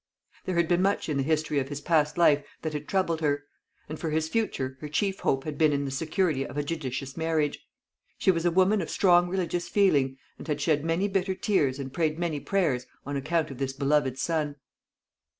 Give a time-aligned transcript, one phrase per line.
[0.45, 3.43] There had been much in the history of his past life that had troubled her;
[3.87, 7.15] and for his future her chief hope had been in the security of a judicious
[7.15, 7.59] marriage.
[8.17, 11.93] She was a woman of strong religious feeling, and had shed many bitter tears and
[11.93, 14.55] prayed many prayers on account of this beloved son.